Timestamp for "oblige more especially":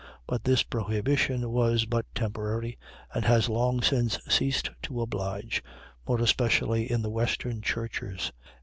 4.99-6.91